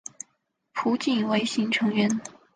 [0.73, 2.09] 浦井唯行成员。